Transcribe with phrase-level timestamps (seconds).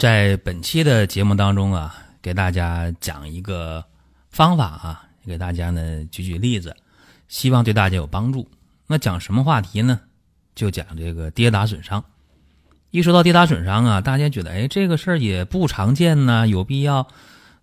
[0.00, 3.84] 在本期的节目当中啊，给大家讲一个
[4.30, 6.74] 方法啊，给大家呢举举例子，
[7.28, 8.48] 希望对大家有帮助。
[8.86, 10.00] 那讲什么话题呢？
[10.54, 12.02] 就讲这个跌打损伤。
[12.90, 17.06] 一说到跌打损伤啊，大家觉得哎，这个事儿也不常见呢，有必要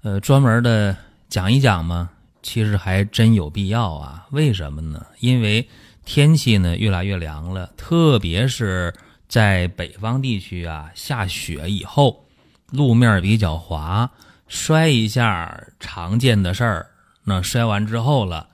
[0.04, 0.95] 呃专门的
[1.30, 2.12] 讲一讲吗？
[2.44, 4.28] 其实还真有必要啊。
[4.30, 5.04] 为什么呢？
[5.22, 5.67] 因为
[6.06, 8.94] 天气呢越来越凉了，特别是
[9.28, 12.26] 在北方地区啊，下雪以后。
[12.72, 14.12] 路面比较滑，
[14.48, 16.88] 摔一下常见的事儿。
[17.24, 18.48] 那摔完之后了，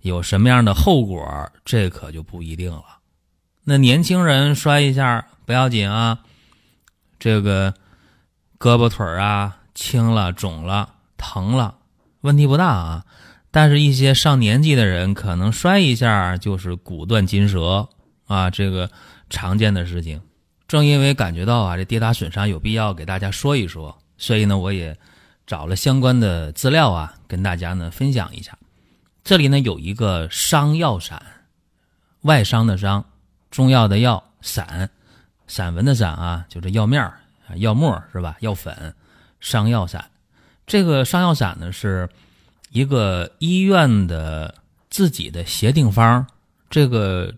[0.00, 1.50] 有什么样的后果？
[1.64, 2.84] 这可就不一定了。
[3.64, 6.20] 那年轻人摔一下不要紧啊，
[7.18, 7.72] 这个
[8.58, 11.76] 胳膊腿啊青了、肿了、疼了，
[12.22, 13.04] 问题不大啊。
[13.50, 17.88] 但是，一些上年纪的人可能摔一下就是骨断筋折
[18.26, 18.90] 啊，这个
[19.30, 20.20] 常见的事情。
[20.68, 24.94] 正因为感觉到啊，这跌打损伤有必要给大家说一说，所以呢，我也
[25.46, 28.56] 找了相关的资料啊，跟大家呢分享一下。
[29.24, 31.22] 这里呢有一个伤药散，
[32.20, 33.02] 外伤的伤，
[33.50, 34.90] 中药的药散，
[35.46, 37.18] 散文的散啊，就这药面儿、
[37.56, 38.36] 药末是吧？
[38.40, 38.94] 药粉，
[39.40, 40.10] 伤药散。
[40.66, 42.06] 这个伤药散呢是
[42.68, 44.54] 一个医院的
[44.90, 46.26] 自己的协定方，
[46.68, 47.34] 这个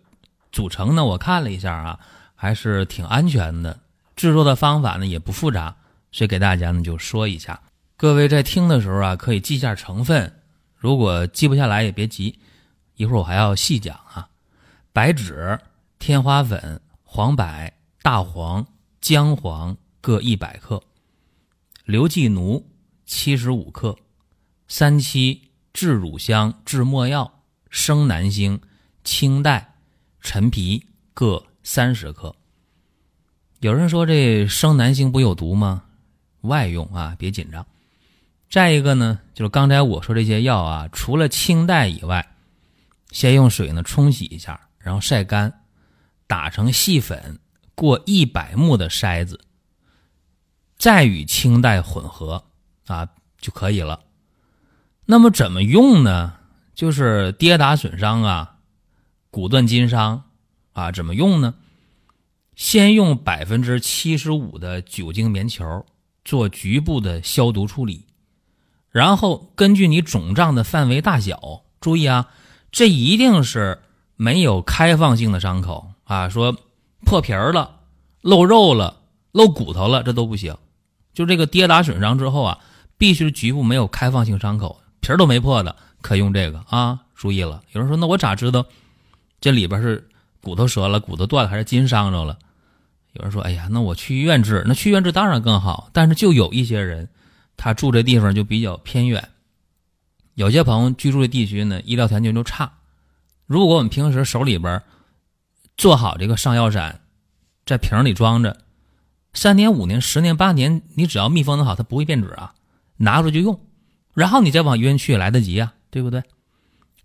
[0.50, 2.00] 组成呢，我看了一下啊。
[2.42, 3.78] 还是挺安全的，
[4.16, 5.77] 制作的方法呢也不复杂，
[6.10, 7.60] 所以给大家呢就说一下。
[7.98, 10.41] 各位在听的时候啊，可以记下成分，
[10.74, 12.38] 如果记不下来也别急，
[12.94, 14.26] 一会儿我还要细讲啊。
[14.91, 15.60] 白芷、
[15.98, 17.44] 天花粉、黄柏、
[18.00, 18.66] 大黄、
[19.03, 20.82] 姜黄各一百克，
[21.84, 22.66] 刘寄奴
[23.04, 23.94] 七十五克，
[24.66, 28.59] 三七、制乳香、制没药、生南星、
[29.04, 29.75] 清代、
[30.22, 31.44] 陈皮各。
[31.72, 32.34] 三十克。
[33.60, 35.84] 有人说这生南星不有毒吗？
[36.41, 37.64] 外用啊，别紧张。
[38.50, 42.34] 再一个呢，就是刚才我说这些药啊，除了清代以外，
[43.12, 45.60] 先用水呢冲洗一下，然后晒干，
[46.26, 47.38] 打成细粉，
[47.76, 49.38] 过一百目的筛子，
[50.76, 52.42] 再与清代混合
[52.88, 54.00] 啊就可以了。
[55.04, 56.34] 那么怎么用呢？
[56.75, 58.56] 就是跌打损伤啊，
[59.30, 60.25] 骨断筋伤。
[60.72, 61.54] 啊，怎么用呢？
[62.56, 65.86] 先用百分之七十五的酒精棉球
[66.26, 68.04] 做局部的消毒处理，
[68.91, 72.28] 然后根据你肿胀的范围大小，注意啊，
[72.70, 73.80] 这一定是
[74.16, 76.54] 没有开放性的伤口啊，说
[77.06, 77.80] 破皮儿了、
[78.20, 79.00] 露肉了、
[79.32, 80.54] 露骨头了，这都不行。
[81.14, 82.59] 就这个跌打损伤之后啊，
[82.98, 87.00] 必须局部没有开放性伤口，皮儿都没破的，可用这个啊。
[87.14, 88.66] 注意了，有人说那我咋知道
[89.41, 90.06] 这里边是？
[90.43, 92.39] 骨头折了，骨头断了，还是筋伤着了？
[93.12, 95.91] 有人说：“哎呀，那我去医院治，那去医院治当然更好。
[95.93, 97.09] 但是就有一些人，
[97.56, 99.28] 他住这地方就比较偏远，
[100.34, 102.73] 有些朋友居住的地区呢，医疗条件就差。
[103.47, 104.81] 如果我们平时手里边
[105.77, 107.01] 做好这个上药散，
[107.67, 108.59] 在瓶里装着，
[109.33, 112.55] 三年、五年、十年、八年，你只要密封的好，它不会变质啊，
[112.97, 113.61] 拿出来就用，
[114.15, 116.22] 然后你再往医院去也来得及啊，对不对？”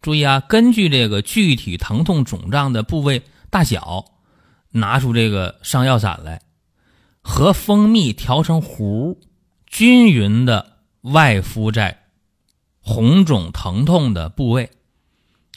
[0.05, 4.05] 注意啊，根据这个具体疼痛肿胀的部位大小，
[4.69, 6.43] 拿出这个上药散来，
[7.23, 9.19] 和蜂蜜调成糊，
[9.65, 12.03] 均匀的外敷在
[12.81, 14.69] 红肿疼痛的部位，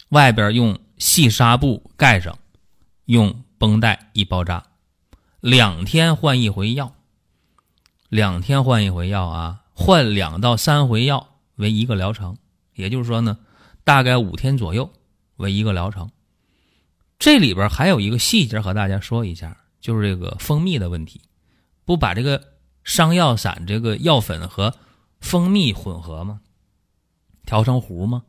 [0.08, 2.38] 外边用细纱布盖上，
[3.04, 4.64] 用绷带一包扎，
[5.40, 6.94] 两天换一回药，
[8.08, 12.38] 两天换一回药啊，换两到三回药为一个疗程，
[12.72, 13.36] 也就是说呢。
[13.88, 14.92] 大概五天左右
[15.36, 16.10] 为一个疗程，
[17.18, 21.22] 这里边还有一个细节和大家说一下，就是这个蜂蜜的问题，
[21.86, 22.52] 不把这个
[22.84, 24.74] 伤药散这个药粉和
[25.22, 26.40] 蜂蜜混合吗？
[27.46, 28.24] 调成糊吗？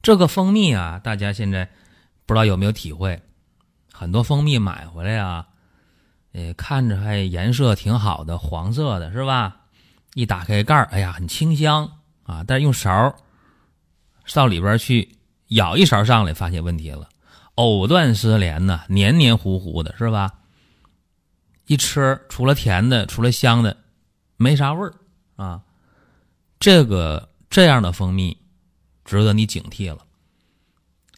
[0.00, 1.68] 这个蜂蜜啊，大家现在
[2.24, 3.20] 不知道有没有体会？
[3.92, 5.48] 很多蜂蜜买回来啊，
[6.32, 9.66] 呃，看着还颜色挺好的，黄色的是吧？
[10.14, 13.14] 一打开盖儿，哎呀，很清香啊，但是用勺儿。
[14.32, 15.16] 到里边去
[15.48, 17.08] 舀一勺上来，发现问题了，
[17.56, 20.32] 藕断丝连呐，黏黏糊糊的，是吧？
[21.66, 23.76] 一吃除了甜的，除了香的，
[24.36, 24.94] 没啥味儿
[25.36, 25.62] 啊。
[26.60, 28.36] 这个这样的蜂蜜
[29.04, 29.98] 值得你警惕了。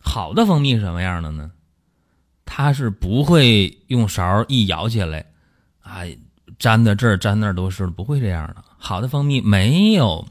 [0.00, 1.50] 好的蜂蜜是什么样的呢？
[2.44, 5.26] 它是不会用勺一舀起来，
[5.80, 6.02] 啊，
[6.58, 8.64] 粘的这儿粘那儿都是，不会这样的。
[8.78, 10.24] 好的蜂蜜没有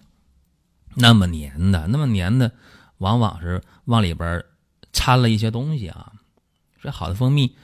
[0.96, 2.52] 那么黏的，那么黏的
[2.98, 4.44] 往往是往里边
[4.92, 6.12] 掺了一些东西啊。
[6.82, 7.56] 这好的蜂蜜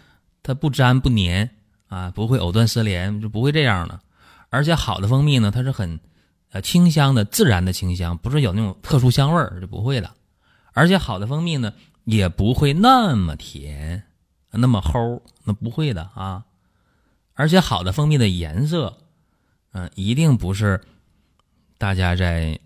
[0.43, 1.49] 它不粘不粘
[1.87, 3.99] 啊，不会藕断丝连，就不会这样的。
[4.49, 5.99] 而且好的蜂蜜呢，它是很
[6.51, 10.11] 呃清香的，自然的清香，不是有那种特殊香味儿，就不会的。
[10.73, 11.73] 而且好的蜂蜜呢。
[12.05, 14.01] 也不会那么甜，
[14.49, 16.43] 那么齁，那不会的啊！
[17.35, 18.97] 而且好的蜂蜜的颜色，
[19.71, 20.81] 嗯，一定不是
[21.77, 22.59] 大家在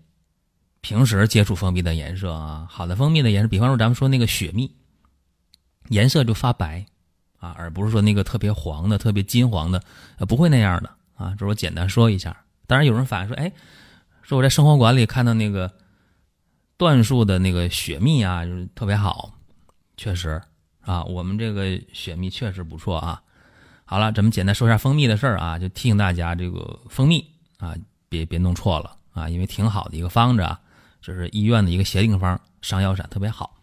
[0.86, 2.64] 平时接触蜂蜜的颜色啊。
[2.70, 4.72] 好的蜂蜜的颜色，比方说咱们说那个雪蜜，
[5.88, 6.86] 颜色就发白
[7.40, 9.82] 啊，而不是说那个特别黄的、特别金黄的，
[10.18, 11.34] 呃，不会那样的啊。
[11.36, 12.40] 这我简单说一下。
[12.68, 13.50] 当然有人反映说，哎，
[14.22, 15.68] 说我在生活馆里看到那个。
[16.78, 19.32] 椴树的那个雪蜜啊，就是特别好，
[19.96, 20.40] 确实
[20.82, 23.22] 啊，我们这个雪蜜确实不错啊。
[23.86, 27.74] 好了，咱们简单说一下蜂蜜的事儿啊，就提醒大家这个蜂蜜啊，
[28.10, 30.60] 别别弄错了啊，因为挺好的一个方子啊，
[31.06, 33.54] 这是医院的一个协定方，上药散特别好。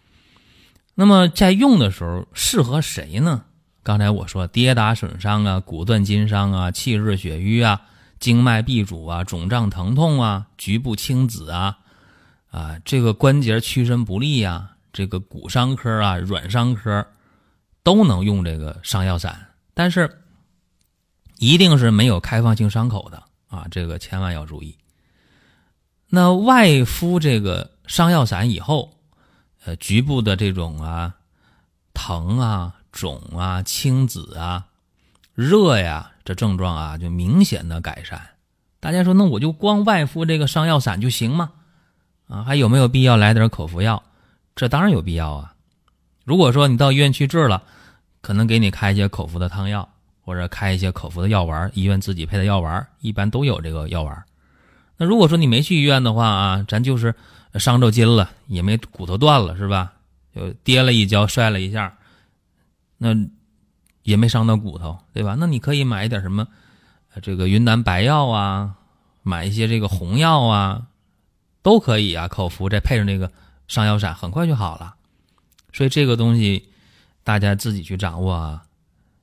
[0.96, 3.44] 那么在用的时候适合谁呢？
[3.84, 7.82] 刚才我说跌打损伤啊、骨断筋伤啊、气滞血瘀啊、
[8.18, 11.80] 经脉闭阻啊、肿胀疼痛啊、局部青紫啊。
[12.50, 17.06] 啊，这个关节屈伸不利呀，这个骨伤科啊、软伤科
[17.84, 20.10] 都能用这个伤药散，但是
[21.40, 24.78] 一定是没有开放性伤口的啊，这个千万要注意。
[26.16, 28.94] 那外敷这个伤药散以后，
[29.66, 31.16] 呃，局部的这种啊
[31.92, 34.68] 疼啊、肿啊、青紫啊、
[35.34, 38.22] 热呀，这症状啊就明显的改善。
[38.80, 41.50] 大家说，那我就光外敷这个伤药散就行吗？
[42.28, 44.04] 啊，还有没有必要来点口服药？
[44.56, 45.56] 这当然有必要啊。
[46.26, 47.64] 如果说你到医院去治了，
[48.22, 49.90] 可能给你开一些口服的汤药，
[50.22, 54.24] 或者开一些口服的药丸，医院自己配的药丸，一般都有这个药丸。
[54.98, 57.14] 那如果说你没去医院的话啊，咱就是
[57.56, 59.94] 伤着筋了，也没骨头断了，是吧？
[60.36, 61.98] 就跌了一跤，摔了一下，
[62.98, 63.16] 那
[64.04, 65.36] 也没伤到骨头，对吧？
[65.40, 66.48] 那你可以买一点什么，
[67.22, 68.76] 这个云南白药啊，
[69.22, 70.88] 买一些这个红药啊。
[71.64, 73.32] 都可以啊，口服再配上那个
[73.70, 74.96] 伤药散，很快就好了。
[75.72, 76.68] 所以这个东西
[77.24, 78.66] 大家自己去掌握啊。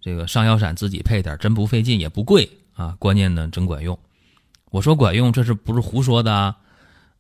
[0.01, 2.97] 这个伤药散自己配点，真不费劲，也不贵啊。
[2.99, 3.99] 关键呢，真管用。
[4.71, 6.57] 我说管用，这是不是胡说的啊？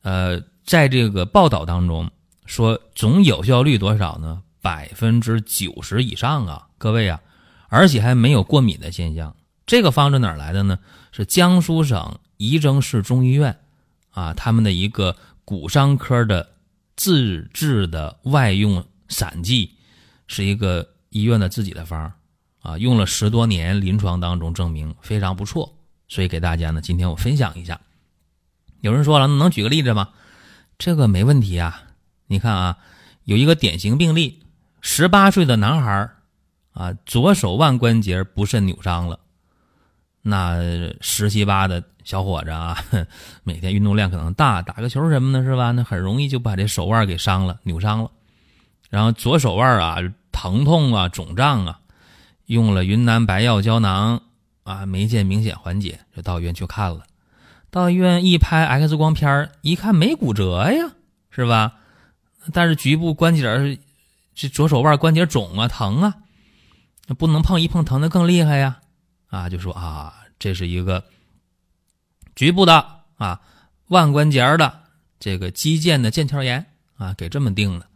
[0.02, 2.11] 呃，在这个报道当中
[2.47, 4.43] 说总有效率多少呢？
[4.62, 7.20] 百分之九十以上啊，各位啊，
[7.69, 9.37] 而且还没有过敏的现象。
[9.67, 10.79] 这个方子哪来的呢？
[11.12, 13.58] 是江苏省仪征市中医院。
[14.11, 16.50] 啊，他们的一个骨伤科的
[16.96, 19.76] 自制的外用散剂，
[20.26, 22.12] 是一个医院的自己的方
[22.61, 25.73] 啊，用了十多年，临床当中证明非常不错，
[26.11, 27.81] 所以给大家呢，今天我分享一下。
[28.81, 30.09] 有人说了，能举个例子吗？
[30.77, 31.83] 这个没问题啊。
[32.27, 32.79] 你看啊，
[33.25, 34.43] 有一个典型病例，
[34.81, 36.11] 十八岁的男孩
[36.73, 39.21] 啊，左手腕关节不慎扭伤了。
[40.23, 40.59] 那
[41.01, 42.77] 十七八的小伙子啊，
[43.44, 45.70] 每天运动量可能大，打个球什么的，是吧？
[45.70, 48.11] 那很容易就把这手腕给伤了，扭伤了。
[48.89, 49.99] 然后左手腕啊，
[50.32, 51.79] 疼痛啊，肿胀啊，
[52.46, 54.20] 用了云南白药胶囊
[54.62, 57.05] 啊，没见明显缓解，就到医院去看了。
[57.70, 60.93] 到医院一拍 X 光片一看没骨折呀，
[61.31, 61.74] 是吧？
[62.52, 63.79] 但是局部关节
[64.34, 66.14] 这左手腕关节肿啊，疼啊，
[67.19, 68.81] 不能碰，一碰疼的更厉害呀。
[69.29, 71.05] 啊，就说啊，这是一个
[72.34, 73.40] 局部的啊
[73.88, 74.81] 腕关节的
[75.19, 76.64] 这个肌腱的腱鞘炎
[76.96, 77.86] 啊，给这么定的。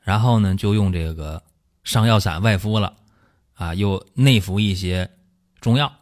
[0.00, 1.42] 然后呢，就用这个
[1.84, 2.92] 伤药散外敷了
[3.54, 5.08] 啊，又内服一些
[5.60, 5.92] 中药。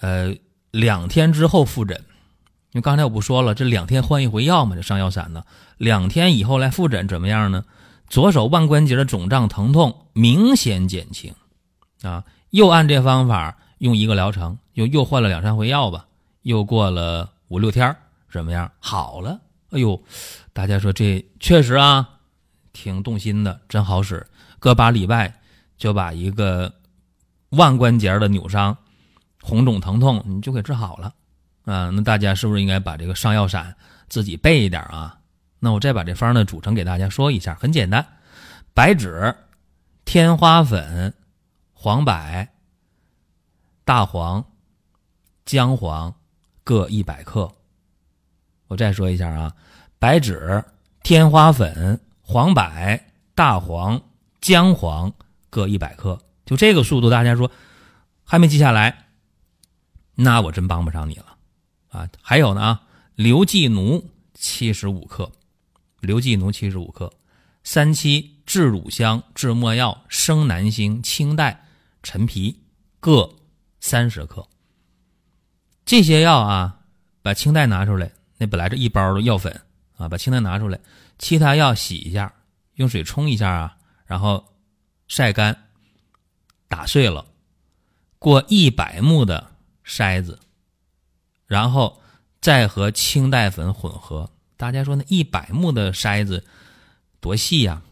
[0.00, 0.36] 呃，
[0.70, 1.96] 两天之后复诊，
[2.72, 5.44] 因为刚才我不说了，这两天换一回药嘛，这上药散呢，
[5.78, 7.64] 两天以后来复诊怎么样呢？
[8.08, 11.34] 左手腕关节的肿胀疼痛明显减轻
[12.02, 12.24] 啊。
[12.50, 16.06] 又按这方法用一个疗程，又又换了两三回药吧，
[16.42, 17.96] 又过了五六天
[18.30, 18.70] 怎么样？
[18.78, 19.40] 好了，
[19.70, 20.00] 哎呦，
[20.52, 22.08] 大家说这确实啊，
[22.72, 24.24] 挺动心的，真好使。
[24.58, 25.40] 隔把礼拜
[25.76, 26.72] 就把一个
[27.56, 28.76] 腕关节的扭伤、
[29.42, 31.12] 红肿疼痛，你就给治好了
[31.64, 31.90] 啊。
[31.90, 33.74] 那大家是不是应该把这个伤药散
[34.08, 35.18] 自己备一点啊？
[35.58, 38.06] 那我再把这方的组成给大家说一下，很简单：
[38.72, 39.34] 白芷、
[40.04, 41.12] 天花粉。
[41.78, 42.48] 黄柏、
[43.84, 44.44] 大黄、
[45.44, 46.12] 姜黄
[46.64, 47.52] 各一百克。
[48.66, 49.54] 我再说一下啊，
[50.00, 50.64] 白芷、
[51.04, 52.64] 天花粉、黄柏、
[53.36, 54.00] 大黄、
[54.40, 55.12] 姜黄
[55.48, 56.18] 各一百克。
[56.46, 57.50] 就这个速度，大家说
[58.24, 59.08] 还没记下来，
[60.14, 61.36] 那我真帮不上你了
[61.88, 62.08] 啊！
[62.22, 62.82] 还有呢啊，
[63.16, 65.32] 刘寄奴七十五克，
[66.00, 67.12] 刘寄奴七十五克，
[67.64, 71.66] 三七、制乳香、制没药、生南星、青黛、
[72.02, 72.62] 陈皮
[73.00, 73.34] 各
[73.80, 74.46] 三十克。
[75.84, 76.78] 这些药啊，
[77.22, 79.62] 把青黛拿出来，那本来这一包的药粉
[79.96, 80.78] 啊，把青黛拿出来，
[81.18, 82.32] 其他药洗一下，
[82.74, 83.76] 用水冲一下啊，
[84.06, 84.54] 然后
[85.08, 85.64] 晒干。
[86.68, 87.26] 打碎了，
[88.18, 89.52] 过一百目的
[89.84, 90.38] 筛子，
[91.46, 92.00] 然后
[92.40, 94.30] 再和青黛粉混合。
[94.56, 96.44] 大家说那一百目的筛子
[97.20, 97.82] 多细呀？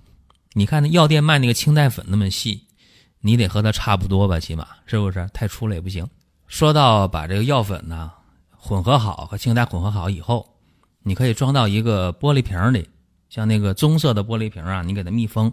[0.55, 2.67] 你看那药店卖那个青黛粉那么细，
[3.21, 4.41] 你得和它差不多吧？
[4.41, 5.29] 起码是不是？
[5.33, 6.09] 太粗了也不行。
[6.47, 8.13] 说到把这个药粉呢
[8.51, 10.57] 混合好和青黛混合好以后，
[11.03, 12.89] 你可以装到一个玻璃瓶里，
[13.29, 15.53] 像那个棕色的玻璃瓶啊，你给它密封。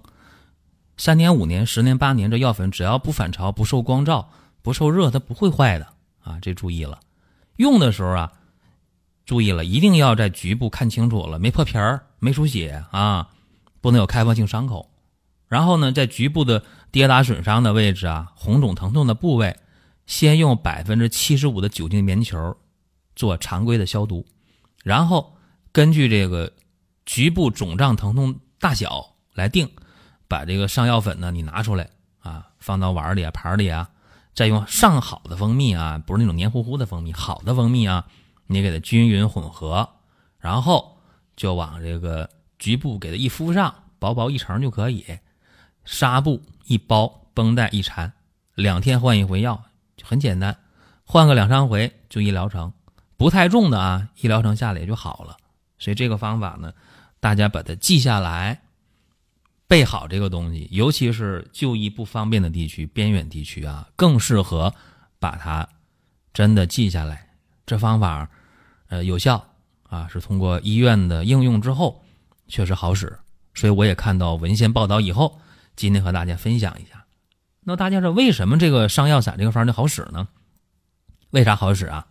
[0.98, 4.30] 三年、五年、十年、八年，这药粉只要不反潮、不受光照、
[4.62, 5.88] 不受热，它不会坏的
[6.24, 6.38] 啊！
[6.42, 7.00] 这注意了。
[7.56, 8.32] 用的时候啊，
[9.26, 13.30] 注意了，一定要在局部看清楚了，没破皮儿、没出血啊，
[13.82, 14.92] 不能有开放性伤口。
[15.48, 19.58] 然后呢，在局部的跌打损伤的位置啊，红肿疼痛的部位，
[20.06, 22.56] 先用百分之七十五的酒精棉球
[23.16, 24.26] 做常规的消毒，
[24.84, 25.36] 然后
[25.72, 26.54] 根据这个
[27.06, 29.68] 局部肿胀疼痛大小来定。
[30.32, 31.90] 把这个上药粉呢，你拿出来
[32.22, 33.90] 啊，放到碗里啊、盘里啊，
[34.34, 38.08] 再用上好的蜂蜜啊，不是那种黏糊糊的蜂蜜，好的蜂蜜啊，
[38.48, 39.90] 你给它均匀混合，
[40.40, 40.98] 然后
[41.36, 45.06] 就往这个局部给它一敷上，薄薄一层就可以，
[45.84, 48.14] 纱布一包，绷带一缠，
[48.56, 49.62] 两天换一回药，
[50.02, 50.58] 很简单，
[51.04, 52.72] 换个两三回就一疗程，
[53.18, 55.36] 不太重的啊，一疗程下来也就好了。
[55.78, 56.72] 所以这个方法呢，
[57.20, 58.62] 大家把它记下来。
[59.72, 64.74] 备好这个东西，尤其是就医不方便的地区、边远地区啊，更适合
[65.18, 65.66] 把它
[66.34, 67.30] 真的记下来。
[67.66, 68.30] 这方法，
[68.90, 69.48] 呃，有效
[69.84, 72.04] 啊，是通过医院的应用之后
[72.50, 73.18] 确实好使。
[73.54, 75.40] 所以我也看到文献报道以后，
[75.78, 77.06] 今天和大家分享一下。
[77.62, 80.28] 那大家说，为什么这个上药散这个方就好使呢？
[81.30, 82.08] 为啥好使啊？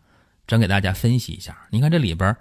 [0.47, 1.69] 真给大家分析一下。
[1.71, 2.35] 你看这里边。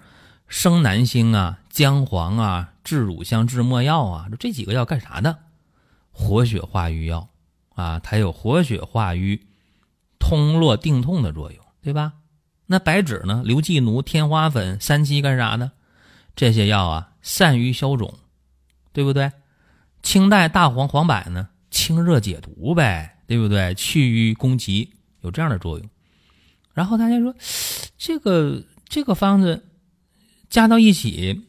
[0.51, 5.37] 生南星啊，姜黄啊，炙乳香、炙没药啊，这几个药干啥的？
[6.11, 7.29] 活血化瘀药
[7.73, 9.47] 啊，它有活血化瘀、
[10.19, 12.15] 通络定痛的作用，对吧？
[12.65, 13.43] 那白芷呢？
[13.45, 15.71] 刘寄奴、天花粉、三七干啥的？
[16.35, 18.13] 这些药啊，散瘀消肿，
[18.91, 19.31] 对不对？
[20.03, 21.47] 清代、大黄、黄柏呢？
[21.71, 23.73] 清热解毒呗，对不对？
[23.75, 25.89] 去瘀攻急，有这样的作用。
[26.73, 27.33] 然后大家说，
[27.97, 29.65] 这个这个方子。
[30.49, 31.47] 加到一起，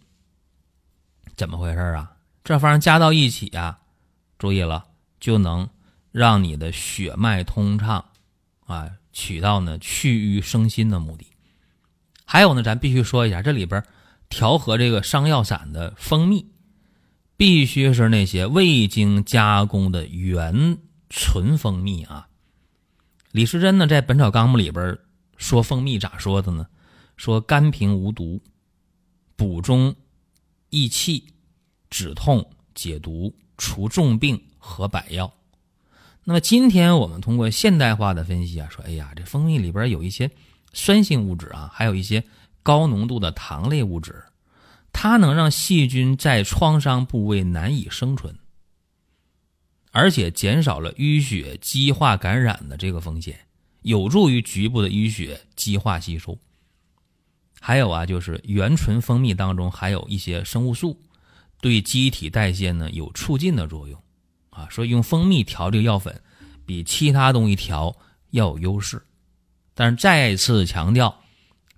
[1.40, 2.16] 怎么回事啊？
[2.44, 3.78] 这方加到一起啊，
[4.38, 5.70] 注意了，就能
[6.12, 8.04] 让你的血脉通畅，
[8.66, 11.28] 啊，起到呢去瘀生新的目的。
[12.26, 13.82] 还有呢，咱必须说一下，这里边
[14.28, 16.52] 调和这个伤药散的蜂蜜，
[17.38, 20.76] 必须是那些未经加工的原
[21.09, 22.28] 纯蜂蜜啊。
[23.30, 24.99] 李时珍呢，在《本草纲目》里边
[25.38, 26.66] 说蜂蜜咋说的呢？
[27.16, 28.42] 说甘平无毒。
[29.37, 29.97] 补中
[30.71, 31.25] 益气、
[31.91, 35.33] 止痛、解毒、除重病和百药。
[36.25, 40.31] 那么今天我们通过现代化的分析啊，说，哎呀，这蜂蜜里边有一些
[40.73, 42.23] 酸性物质啊，还有一些
[42.62, 44.25] 高浓度的糖类物质，
[44.93, 48.39] 它能让细菌在创伤部位难以生存，
[49.91, 53.41] 而且减少了淤血激化感染的这个风险，
[53.83, 56.39] 有助于局部的淤血激化吸收。
[57.62, 60.99] 还有啊，就是原纯蜂蜜当中含有一些生物素，
[61.61, 64.02] 对机体代谢呢有促进的作用，
[64.49, 66.23] 啊，所以用蜂蜜调这个药粉，
[66.64, 67.95] 比其他东西调
[68.31, 69.00] 要有优势。
[69.75, 71.14] 但是再次强调，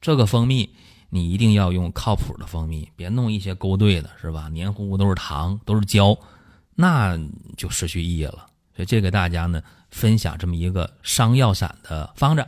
[0.00, 0.72] 这个蜂蜜
[1.10, 4.48] 你一定要用靠谱的蜂蜜，别弄一些勾兑的，是吧？
[4.48, 6.16] 黏糊糊都是糖，都是胶，
[6.76, 7.18] 那
[7.56, 8.46] 就失去意义了。
[8.76, 9.60] 所以这个大家呢
[9.90, 12.46] 分享这么一个伤药散的方子，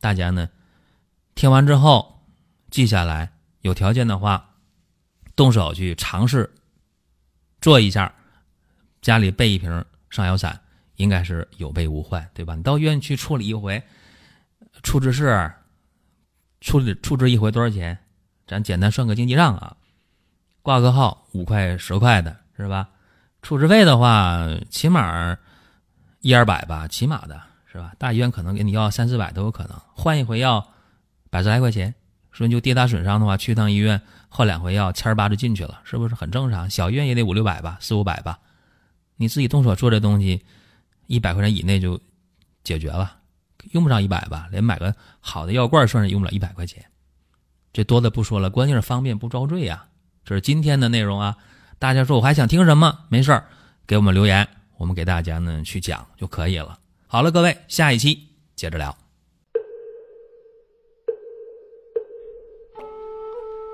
[0.00, 0.48] 大家呢
[1.34, 2.11] 听完之后。
[2.72, 4.48] 记下来，有条件的话，
[5.36, 6.50] 动手去尝试
[7.60, 8.10] 做一下，
[9.02, 10.58] 家里备一瓶上药散，
[10.96, 12.54] 应该是有备无患，对吧？
[12.54, 13.82] 你到医院去处理一回，
[14.82, 15.52] 处置室
[16.62, 17.98] 处理处置一回多少钱？
[18.46, 19.76] 咱简单算个经济账啊，
[20.62, 22.88] 挂个号五块十块的是吧？
[23.42, 25.36] 处置费的话，起码
[26.20, 27.38] 一二百吧，起码的
[27.70, 27.92] 是吧？
[27.98, 30.66] 大医院可能给你要三四百都有可能，换一回要
[31.28, 31.94] 百十来块钱。
[32.32, 36.68] 说你就跌打损伤的话，去趟医院换两回药，千儿八就进去了，是不是很正常？
[36.68, 38.38] 小医院也得五六百吧，四五百吧。
[39.16, 40.42] 你自己动手做这东西，
[41.06, 42.00] 一百块钱以内就
[42.64, 43.18] 解决了，
[43.72, 44.48] 用不上一百吧？
[44.50, 46.84] 连买个好的药罐算是用不了一百块钱。
[47.72, 49.84] 这多的不说了，关键是方便不遭罪呀。
[50.24, 51.36] 这是今天的内容啊。
[51.78, 53.00] 大家说我还想听什么？
[53.08, 53.46] 没事儿，
[53.86, 56.78] 给我们留言，我们给大家呢去讲就可以了。
[57.06, 59.01] 好了，各位，下一期接着聊。